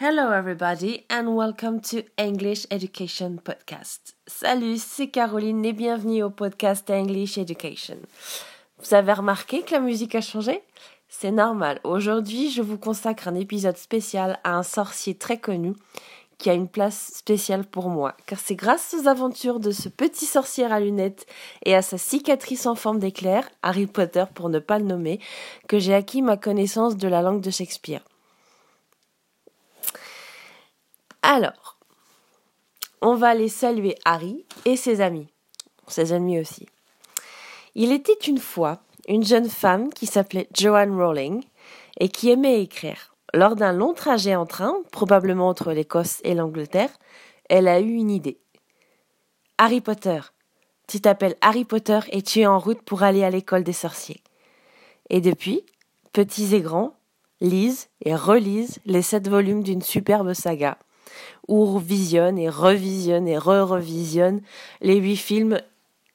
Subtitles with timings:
[0.00, 4.14] Hello everybody and welcome to English Education Podcast.
[4.28, 7.96] Salut, c'est Caroline et bienvenue au podcast English Education.
[8.78, 10.62] Vous avez remarqué que la musique a changé?
[11.08, 11.80] C'est normal.
[11.82, 15.72] Aujourd'hui, je vous consacre un épisode spécial à un sorcier très connu
[16.38, 20.26] qui a une place spéciale pour moi, car c'est grâce aux aventures de ce petit
[20.26, 21.26] sorcier à lunettes
[21.64, 25.18] et à sa cicatrice en forme d'éclair, Harry Potter pour ne pas le nommer,
[25.66, 28.04] que j'ai acquis ma connaissance de la langue de Shakespeare.
[31.30, 31.76] Alors,
[33.02, 35.28] on va aller saluer Harry et ses amis.
[35.86, 36.66] Ses amis aussi.
[37.74, 41.44] Il était une fois une jeune femme qui s'appelait Joanne Rowling
[42.00, 43.14] et qui aimait écrire.
[43.34, 46.98] Lors d'un long trajet en train, probablement entre l'Écosse et l'Angleterre,
[47.50, 48.40] elle a eu une idée.
[49.58, 50.20] Harry Potter.
[50.86, 54.22] Tu t'appelles Harry Potter et tu es en route pour aller à l'école des sorciers.
[55.10, 55.62] Et depuis,
[56.14, 56.94] petits et grands,
[57.42, 60.78] lisent et relisent les sept volumes d'une superbe saga
[61.46, 64.40] ou visionne et revisionne et re-revisionne
[64.80, 65.60] les huit films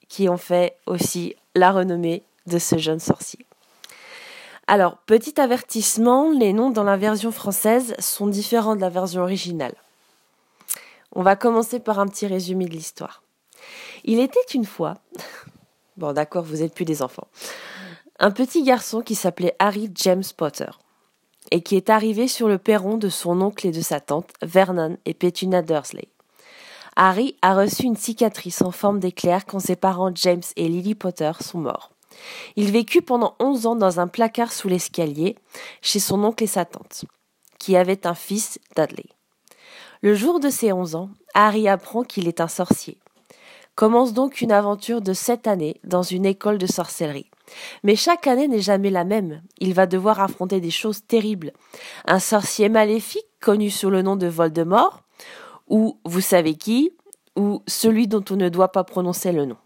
[0.08, 3.45] qui ont fait aussi la renommée de ce jeune sorcier.
[4.67, 9.75] Alors, petit avertissement, les noms dans la version française sont différents de la version originale.
[11.14, 13.23] On va commencer par un petit résumé de l'histoire.
[14.03, 14.95] Il était une fois,
[15.97, 17.27] bon d'accord, vous n'êtes plus des enfants,
[18.19, 20.69] un petit garçon qui s'appelait Harry James Potter
[21.53, 24.97] et qui est arrivé sur le perron de son oncle et de sa tante, Vernon
[25.05, 26.07] et Petunia Dursley.
[26.95, 31.31] Harry a reçu une cicatrice en forme d'éclair quand ses parents James et Lily Potter
[31.41, 31.91] sont morts.
[32.55, 35.35] Il vécut pendant onze ans dans un placard sous l'escalier,
[35.83, 37.05] chez son oncle et sa tante,
[37.59, 39.05] qui avaient un fils, Dudley.
[40.01, 42.97] Le jour de ses onze ans, Harry apprend qu'il est un sorcier.
[43.75, 47.29] Commence donc une aventure de sept années dans une école de sorcellerie.
[47.83, 49.41] Mais chaque année n'est jamais la même.
[49.59, 51.53] Il va devoir affronter des choses terribles.
[52.05, 55.02] Un sorcier maléfique connu sous le nom de Voldemort,
[55.67, 56.91] ou vous savez qui,
[57.36, 59.58] ou celui dont on ne doit pas prononcer le nom.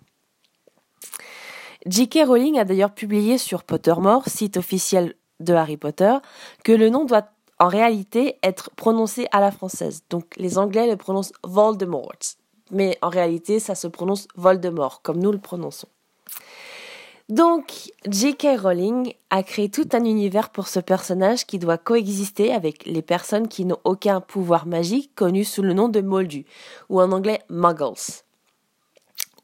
[1.85, 2.25] J.K.
[2.27, 6.17] Rowling a d'ailleurs publié sur Pottermore, site officiel de Harry Potter,
[6.63, 10.03] que le nom doit en réalité être prononcé à la française.
[10.09, 12.11] Donc les Anglais le prononcent Voldemort.
[12.71, 15.88] Mais en réalité, ça se prononce Voldemort, comme nous le prononçons.
[17.29, 18.57] Donc, J.K.
[18.57, 23.49] Rowling a créé tout un univers pour ce personnage qui doit coexister avec les personnes
[23.49, 26.45] qui n'ont aucun pouvoir magique connu sous le nom de Moldus,
[26.88, 28.23] ou en anglais Muggles.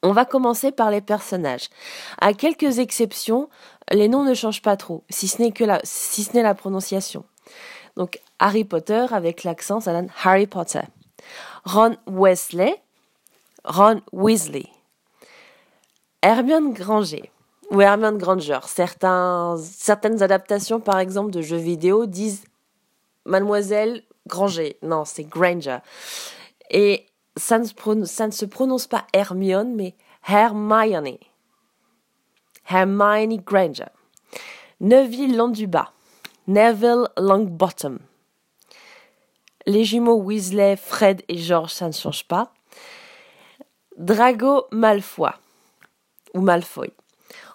[0.01, 1.69] On va commencer par les personnages.
[2.21, 3.49] À quelques exceptions,
[3.91, 6.25] les noms ne changent pas trop, si ce n'est la, si
[6.57, 7.25] prononciation.
[7.97, 10.83] Donc, Harry Potter avec l'accent, ça donne Harry Potter.
[11.65, 12.81] Ron Wesley,
[13.65, 14.67] Ron Weasley.
[16.21, 17.29] Hermione Granger
[17.72, 18.59] ou Hermione Granger.
[18.66, 22.44] Certaines adaptations, par exemple, de jeux vidéo disent
[23.25, 24.78] Mademoiselle Granger.
[24.81, 25.79] Non, c'est Granger.
[26.69, 29.96] Et ça ne, ça ne se prononce pas Hermione, mais
[30.28, 31.18] Hermione.
[32.69, 33.90] Hermione Granger.
[34.80, 35.91] Neville Londuba.
[36.47, 38.00] Neville Longbottom.
[39.66, 42.51] Les jumeaux Weasley, Fred et George, ça ne change pas.
[43.97, 45.31] Drago Malfoy.
[46.34, 46.91] Ou Malfoy.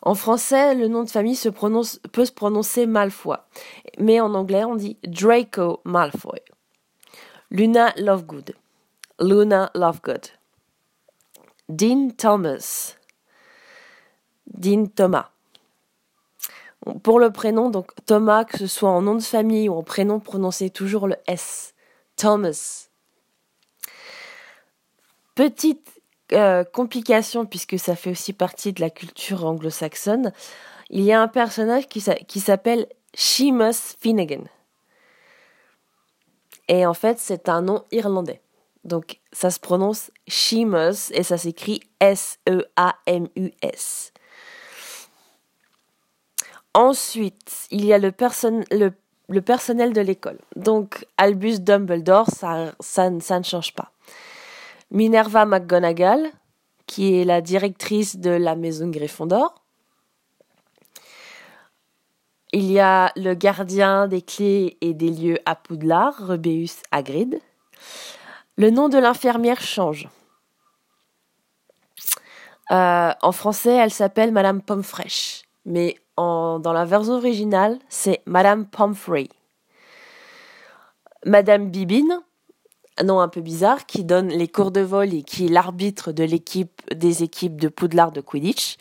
[0.03, 1.39] En français, le nom de famille
[2.13, 3.37] peut se prononcer Malfoy,
[3.99, 6.41] mais en anglais, on dit Draco Malfoy.
[7.51, 8.55] Luna Lovegood.
[9.21, 10.29] Luna Lovegood.
[11.69, 12.97] Dean Thomas.
[14.47, 15.31] Dean Thomas.
[17.03, 20.21] Pour le prénom, donc Thomas, que ce soit en nom de famille ou en prénom,
[20.21, 21.75] prononcez toujours le S.
[22.17, 22.89] Thomas.
[25.35, 25.98] Petite
[26.33, 30.33] euh, complication, puisque ça fait aussi partie de la culture anglo-saxonne,
[30.91, 32.01] il y a un personnage qui,
[32.41, 34.45] s'appelle Seamus Finnegan.
[36.69, 38.43] Et en fait, c'est un nom irlandais.
[38.85, 42.53] Donc, ça se prononce Seamus et ça s'écrit S-E-A-M-U-S.
[46.75, 48.13] Ensuite, il y a le,
[49.29, 50.39] le, personnel de l'école.
[50.57, 53.93] Donc, Albus Dumbledore, ça, ça ne change pas.
[54.91, 56.31] Minerva McGonagall,
[56.87, 59.55] qui est la directrice de la maison Gryffondor.
[62.53, 67.41] Il y a le gardien des clés et des lieux à Poudlard, Rubeus Hagrid.
[68.57, 70.09] Le nom de l'infirmière change.
[72.71, 79.29] Euh, en français, elle s'appelle Madame Pomfresh, mais dans la version originale, c'est Madame Pomfrey.
[81.25, 82.21] Madame Bibine,
[83.05, 86.83] nom un peu bizarre, qui donne les cours de vol et qui l'arbitre de l'équipe
[86.95, 88.77] des équipes de Poudlard de Quidditch,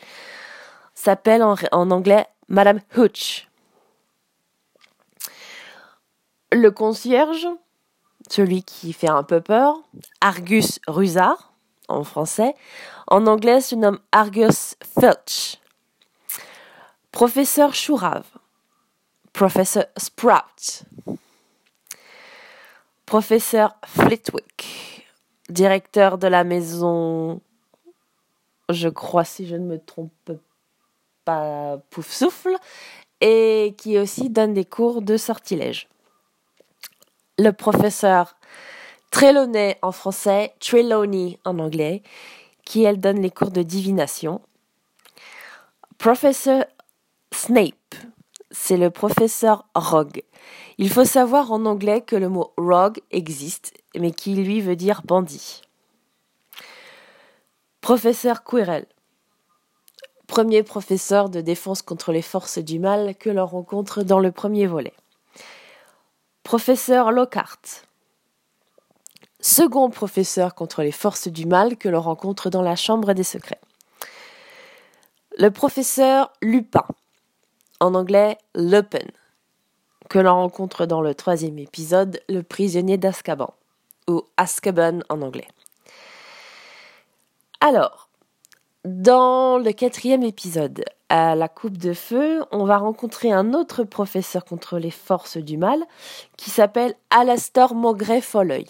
[0.94, 3.48] s'appelle en, anglais Madame Hooch.
[6.50, 7.46] Le concierge,
[8.30, 9.80] celui qui fait un peu peur,
[10.20, 11.52] Argus Rusard
[11.88, 12.54] en français.
[13.06, 15.58] En anglais, se nomme Argus Filch.
[17.10, 18.26] Professeur Chourave.
[19.32, 20.84] Professeur Sprout.
[23.08, 25.06] Professeur Flitwick.
[25.48, 27.40] Directeur de la maison,
[28.68, 30.32] je crois si je ne me trompe
[31.24, 32.54] pas, Pouf Souffle.
[33.22, 35.88] Et qui aussi donne des cours de sortilège.
[37.38, 38.36] Le professeur
[39.10, 42.02] Trelawney en français, Trelawney en anglais,
[42.66, 44.42] qui elle donne les cours de divination.
[45.96, 46.66] Professeur
[47.32, 47.94] Snape,
[48.50, 50.22] c'est le professeur Rogue.
[50.78, 55.02] Il faut savoir en anglais que le mot rogue existe, mais qui lui veut dire
[55.04, 55.62] bandit.
[57.80, 58.86] Professeur Quirrell,
[60.26, 64.66] premier professeur de défense contre les forces du mal que l'on rencontre dans le premier
[64.66, 64.94] volet.
[66.42, 67.86] Professeur Lockhart,
[69.40, 73.60] second professeur contre les forces du mal que l'on rencontre dans la Chambre des secrets.
[75.38, 76.86] Le professeur Lupin,
[77.80, 79.06] en anglais Lupin,
[80.08, 83.54] que l'on rencontre dans le troisième épisode, Le prisonnier d'Azkaban,
[84.08, 85.48] ou Azkaban en anglais.
[87.60, 88.08] Alors,
[88.84, 94.44] dans le quatrième épisode, à la coupe de feu, on va rencontrer un autre professeur
[94.44, 95.82] contre les forces du mal
[96.36, 98.66] qui s'appelle Alastor Maugret Folleuil.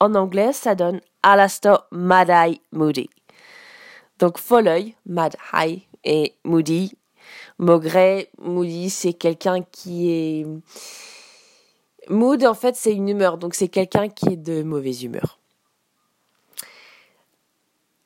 [0.00, 3.08] En anglais, ça donne Alastor Mad-Eye Moody.
[4.18, 6.96] Donc Folleuil, Mad-Eye, et Moody.
[7.58, 10.46] Maugret, Moody, c'est quelqu'un qui est...
[12.08, 15.38] Mood, en fait, c'est une humeur, donc c'est quelqu'un qui est de mauvaise humeur.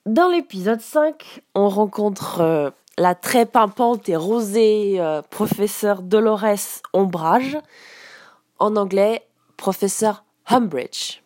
[0.06, 7.56] Dans l'épisode 5, on rencontre euh, la très pimpante et rosée euh, professeur Dolores Ombrage,
[8.58, 9.26] en anglais,
[9.56, 11.22] professeur Humbridge.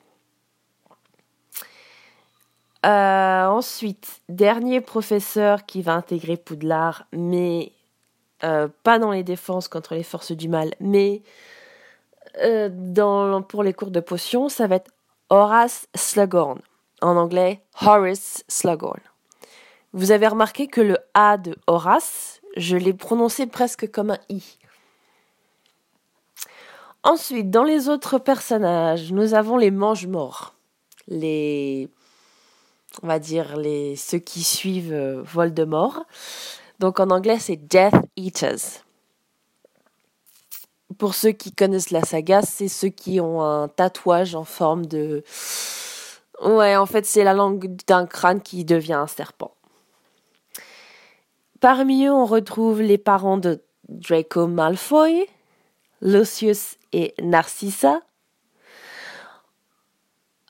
[2.86, 7.72] Euh, ensuite, dernier professeur qui va intégrer Poudlard, mais
[8.44, 11.22] euh, pas dans les défenses contre les forces du mal, mais
[12.42, 14.90] euh, pour les cours de potions, ça va être
[15.30, 16.60] Horace Slughorn.
[17.00, 19.00] En anglais, Horace Slughorn.
[19.92, 24.58] Vous avez remarqué que le A de Horace, je l'ai prononcé presque comme un I.
[27.04, 30.54] Ensuite, dans les autres personnages, nous avons les mange-morts.
[31.06, 31.88] Les
[33.02, 36.04] on va dire les ceux qui suivent euh, Voldemort.
[36.78, 38.84] Donc en anglais c'est Death Eaters.
[40.96, 45.22] Pour ceux qui connaissent la saga, c'est ceux qui ont un tatouage en forme de
[46.42, 49.52] Ouais, en fait, c'est la langue d'un crâne qui devient un serpent.
[51.60, 55.26] Parmi eux, on retrouve les parents de Draco Malfoy,
[56.00, 58.00] Lucius et Narcissa.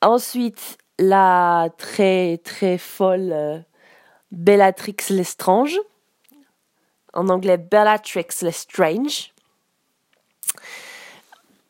[0.03, 3.59] Ensuite, la très très folle euh,
[4.31, 5.79] Bellatrix Lestrange,
[7.15, 9.33] en anglais Bellatrix Lestrange.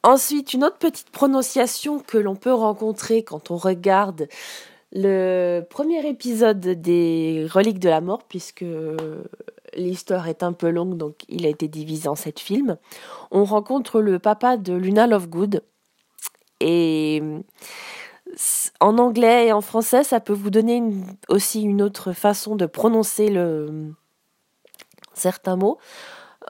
[0.02, 4.28] Ensuite, une autre petite prononciation que l'on peut rencontrer quand on regarde
[4.92, 8.64] le premier épisode des Reliques de la Mort, puisque
[9.74, 12.78] l'histoire est un peu longue, donc il a été divisé en sept films.
[13.30, 15.62] On rencontre le papa de Luna Lovegood.
[16.60, 17.22] Et
[18.80, 20.82] en anglais et en français, ça peut vous donner
[21.28, 23.92] aussi une autre façon de prononcer le,
[25.18, 25.78] certains mots.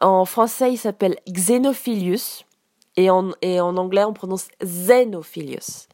[0.00, 2.44] En français, il s'appelle Xenophilius
[2.96, 3.32] et en,
[3.76, 5.88] anglais, on prononce Xenophilius.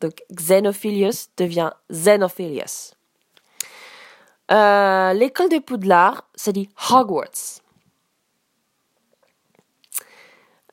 [0.00, 2.94] Donc Xenophilius devient Xenophilius.
[4.50, 7.62] Euh, l'école des Poudlard, ça dit Hogwarts.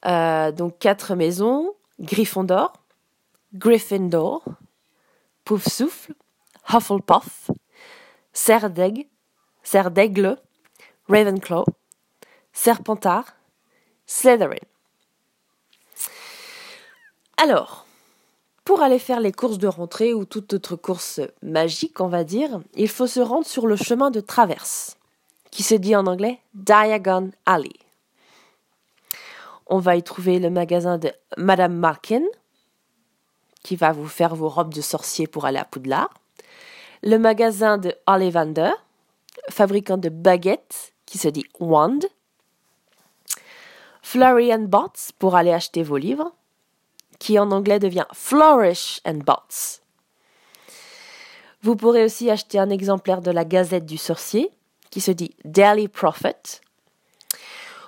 [0.05, 2.74] Euh, donc quatre maisons, Gryffondor,
[3.53, 4.44] Gryffindor,
[5.46, 6.13] Poufsouffle,
[6.70, 7.50] Hufflepuff,
[8.34, 9.05] Serdaigle,
[11.07, 11.65] Ravenclaw,
[12.51, 13.35] Serpentard,
[14.07, 14.55] Slytherin.
[17.38, 17.85] Alors,
[18.63, 22.59] pour aller faire les courses de rentrée ou toute autre course magique, on va dire,
[22.74, 24.97] il faut se rendre sur le chemin de traverse,
[25.51, 27.74] qui se dit en anglais Diagon Alley.
[29.67, 32.24] On va y trouver le magasin de Madame Markin,
[33.62, 36.09] qui va vous faire vos robes de sorcier pour aller à Poudlard.
[37.03, 38.71] Le magasin de Ollivander,
[39.51, 42.00] fabricant de baguettes, qui se dit Wand.
[44.01, 46.31] Flurry and Bots pour aller acheter vos livres,
[47.17, 49.81] qui en anglais devient Flourish and Bots.
[51.63, 54.51] Vous pourrez aussi acheter un exemplaire de la Gazette du Sorcier,
[54.91, 56.62] qui se dit Daily Prophet.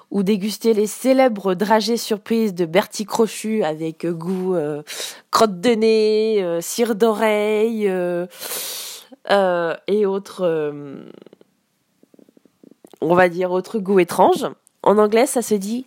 [0.10, 4.82] ou déguster les célèbres dragées surprises de Bertie Crochu avec goût euh,
[5.32, 8.26] crotte de nez, euh, cire d'oreille euh,
[9.88, 10.74] et autres,
[13.02, 14.48] on va dire, autres goûts étranges.
[14.84, 15.86] En anglais, ça se dit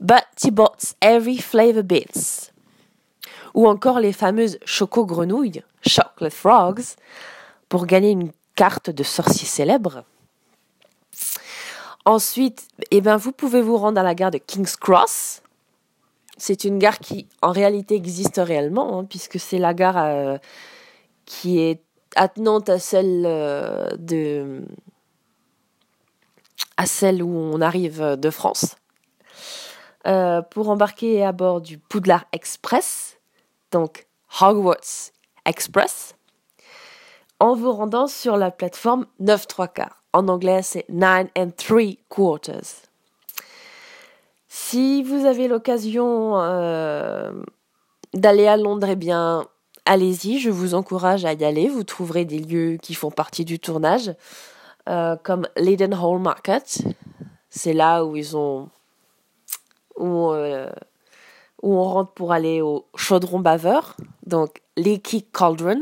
[0.00, 2.50] But he bought every flavor bits.
[3.54, 6.96] Ou encore les fameuses choco-grenouilles, chocolate frogs,
[7.68, 10.04] pour gagner une carte de sorcier célèbre.
[12.04, 15.42] Ensuite, eh ben, vous pouvez vous rendre à la gare de King's Cross.
[16.36, 20.36] C'est une gare qui, en réalité, existe réellement, hein, puisque c'est la gare euh,
[21.24, 21.82] qui est
[22.14, 24.62] attenante à celle euh, de
[26.76, 28.76] à celle où on arrive de France.
[30.06, 33.18] Euh, pour embarquer à bord du Poudlard Express,
[33.72, 34.06] donc
[34.40, 35.10] Hogwarts
[35.44, 36.14] Express,
[37.40, 40.02] en vous rendant sur la plateforme 9 3 quarts.
[40.12, 42.86] En anglais, c'est nine and three quarters.
[44.46, 47.32] Si vous avez l'occasion euh,
[48.14, 49.44] d'aller à Londres, eh bien,
[49.86, 51.68] allez-y, je vous encourage à y aller.
[51.68, 54.14] Vous trouverez des lieux qui font partie du tournage,
[54.88, 56.82] euh, comme Leadenhall Market.
[57.50, 58.68] C'est là où ils ont.
[59.96, 60.70] Où, euh,
[61.62, 65.80] où on rentre pour aller au chaudron baveur, donc Leaky Cauldron.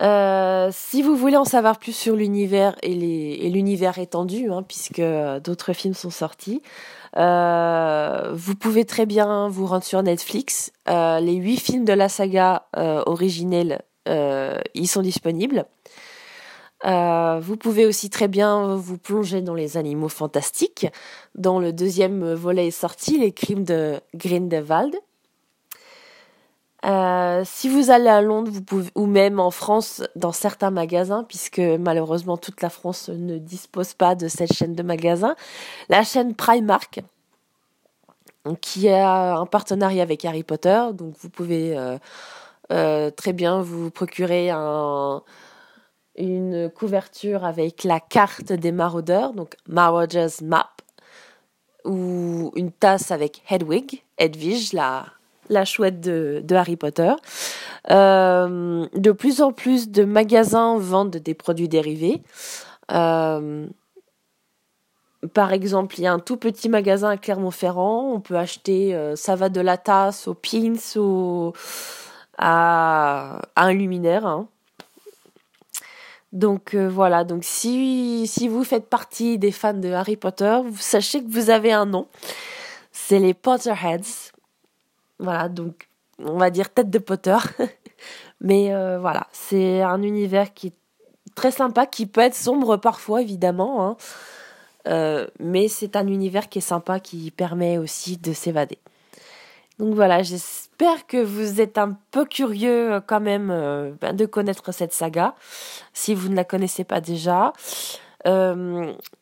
[0.00, 2.94] Euh, si vous voulez en savoir plus sur l'univers et,
[3.50, 5.02] l'univers étendu, hein, puisque
[5.44, 6.62] d'autres films sont sortis,
[7.16, 10.72] euh, vous pouvez très bien vous rendre sur Netflix.
[10.86, 12.66] Les huit films de la saga
[13.06, 15.66] originelle, ils sont disponibles.
[16.84, 20.86] Vous pouvez aussi très bien vous plonger dans les animaux fantastiques.
[21.34, 24.96] Dans le deuxième volet est sorti, Les crimes de Grindelwald.
[26.84, 31.24] Euh, si vous allez à Londres, vous pouvez, ou même en France, dans certains magasins,
[31.24, 35.36] puisque malheureusement toute la France ne dispose pas de cette chaîne de magasins,
[35.88, 37.00] la chaîne Primark,
[38.60, 41.98] qui a un partenariat avec Harry Potter, donc vous pouvez euh,
[42.72, 45.22] euh, très bien vous procurer un,
[46.16, 50.70] une couverture avec la carte des maraudeurs, donc Marauders Map,
[51.84, 55.06] ou une tasse avec Hedwig, Hedwig, la
[55.48, 57.12] la chouette de, Harry Potter.
[57.90, 62.22] Euh, de plus en plus de magasins vendent des produits dérivés.
[62.90, 63.66] Euh,
[65.34, 68.12] par exemple, il y a un tout petit magasin à Clermont-Ferrand.
[68.12, 71.52] On peut acheter, euh, ça va de la tasse aux pins au,
[72.38, 74.26] à, un luminaire.
[74.26, 74.48] Hein.
[76.32, 81.22] Donc voilà, donc si, si vous faites partie des fans de Harry Potter, vous sachez
[81.22, 82.06] que vous avez un nom.
[82.90, 84.32] C'est les Potterheads.
[85.18, 87.36] Voilà, donc on va dire tête de Potter.
[88.40, 90.74] Mais euh, voilà, c'est un univers qui est
[91.34, 93.86] très sympa, qui peut être sombre parfois évidemment.
[93.86, 93.96] Hein.
[94.88, 98.78] Euh, mais c'est un univers qui est sympa, qui permet aussi de s'évader.
[99.82, 103.48] Donc voilà, j'espère que vous êtes un peu curieux euh, quand même
[104.00, 105.34] ben, de connaître cette saga,
[105.92, 107.52] si vous ne la connaissez pas déjà.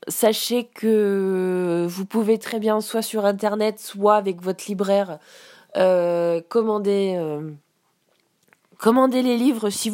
[0.09, 5.19] sachez que vous pouvez très bien, soit sur Internet, soit avec votre libraire,
[5.77, 7.51] euh, euh,
[8.79, 9.91] commandez les livres si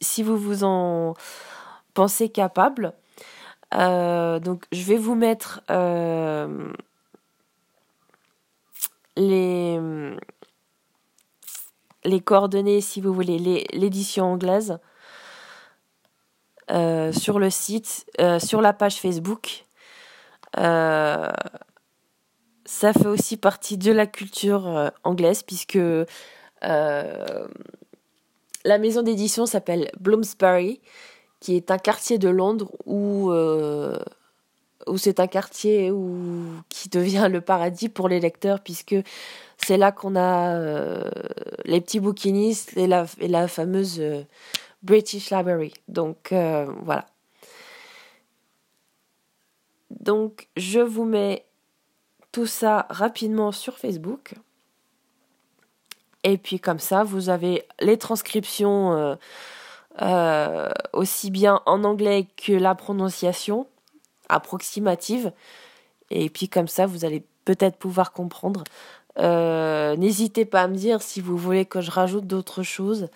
[0.00, 1.14] si vous vous en
[1.94, 2.92] pensez capable.
[3.74, 5.62] Euh, donc je vais vous mettre
[9.16, 9.80] les,
[12.04, 14.78] les coordonnées si vous voulez, l'édition anglaise.
[16.68, 18.06] sur le site,
[18.38, 19.66] sur la page Facebook
[22.66, 26.06] ça fait aussi partie de la culture euh, anglaise puisque euh,
[28.64, 30.80] la maison d'édition s'appelle Bloomsbury,
[31.40, 33.98] qui est un quartier de Londres où, euh,
[34.86, 38.96] où c'est un quartier où, qui devient le paradis pour les lecteurs puisque
[39.58, 40.60] c'est là qu'on a
[41.64, 44.02] les petits bouquinistes et la, et la fameuse
[44.82, 45.72] British Library.
[45.88, 47.06] Donc voilà.
[49.90, 51.46] Donc je vous mets
[52.36, 54.34] tout ça rapidement sur Facebook.
[56.22, 59.14] Et puis comme ça, vous avez les transcriptions euh,
[60.02, 63.66] euh, aussi bien en anglais que la prononciation
[64.28, 65.32] approximative.
[66.10, 68.64] Et puis comme ça, vous allez peut-être pouvoir comprendre.
[69.18, 73.08] Euh, n'hésitez pas à me dire si vous voulez que je rajoute d'autres choses.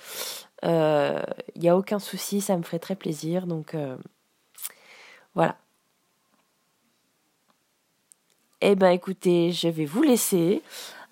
[0.62, 1.22] Il
[1.56, 3.46] n'y a aucun souci, ça me ferait très plaisir.
[3.46, 3.74] Donc
[5.34, 5.56] voilà.
[8.60, 10.62] Eh ben écoutez, je vais vous laisser.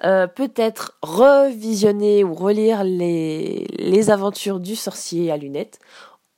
[0.05, 5.81] Euh, peut-être revisionner ou relire les aventures du sorcier à lunettes,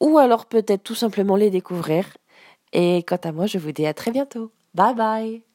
[0.00, 2.07] ou alors peut-être tout simplement les découvrir.
[2.73, 4.53] Et quant à moi, je vous dis à très bientôt.
[4.75, 5.50] Bye bye